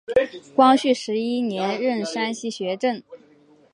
[0.55, 3.03] 光绪十一年任山西学政。